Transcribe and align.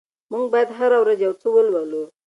موږ 0.31 0.45
بايد 0.53 0.69
هره 0.77 0.97
ورځ 1.03 1.19
يو 1.25 1.33
څه 1.41 1.47
ولولو. 1.51 2.03